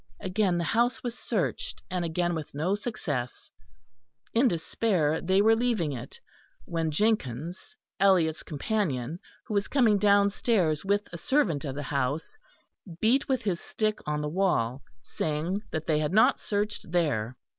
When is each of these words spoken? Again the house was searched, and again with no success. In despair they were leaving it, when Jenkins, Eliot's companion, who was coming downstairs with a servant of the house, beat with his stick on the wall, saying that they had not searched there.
Again 0.19 0.57
the 0.57 0.63
house 0.63 1.03
was 1.03 1.15
searched, 1.15 1.83
and 1.91 2.03
again 2.03 2.33
with 2.33 2.55
no 2.55 2.73
success. 2.73 3.51
In 4.33 4.47
despair 4.47 5.21
they 5.21 5.43
were 5.43 5.55
leaving 5.55 5.91
it, 5.91 6.19
when 6.65 6.89
Jenkins, 6.89 7.75
Eliot's 7.99 8.41
companion, 8.41 9.19
who 9.45 9.53
was 9.53 9.67
coming 9.67 9.99
downstairs 9.99 10.83
with 10.83 11.07
a 11.13 11.19
servant 11.19 11.65
of 11.65 11.75
the 11.75 11.83
house, 11.83 12.35
beat 12.99 13.29
with 13.29 13.43
his 13.43 13.59
stick 13.61 13.99
on 14.07 14.21
the 14.21 14.27
wall, 14.27 14.81
saying 15.03 15.61
that 15.69 15.85
they 15.85 15.99
had 15.99 16.13
not 16.13 16.39
searched 16.39 16.91
there. 16.91 17.37